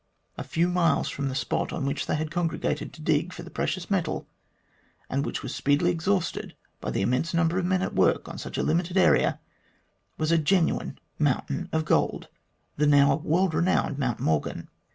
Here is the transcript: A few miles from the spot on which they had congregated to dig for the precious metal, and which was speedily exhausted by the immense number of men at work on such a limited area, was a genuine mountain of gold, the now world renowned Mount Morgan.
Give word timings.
A 0.35 0.43
few 0.43 0.67
miles 0.67 1.09
from 1.09 1.29
the 1.29 1.35
spot 1.35 1.71
on 1.71 1.85
which 1.85 2.07
they 2.07 2.15
had 2.15 2.31
congregated 2.31 2.91
to 2.93 3.03
dig 3.03 3.31
for 3.31 3.43
the 3.43 3.51
precious 3.51 3.91
metal, 3.91 4.27
and 5.11 5.23
which 5.23 5.43
was 5.43 5.53
speedily 5.53 5.91
exhausted 5.91 6.55
by 6.79 6.89
the 6.89 7.03
immense 7.03 7.35
number 7.35 7.59
of 7.59 7.65
men 7.67 7.83
at 7.83 7.93
work 7.93 8.27
on 8.27 8.39
such 8.39 8.57
a 8.57 8.63
limited 8.63 8.97
area, 8.97 9.39
was 10.17 10.31
a 10.31 10.39
genuine 10.39 10.97
mountain 11.19 11.69
of 11.71 11.85
gold, 11.85 12.29
the 12.77 12.87
now 12.87 13.17
world 13.17 13.53
renowned 13.53 13.99
Mount 13.99 14.19
Morgan. 14.19 14.69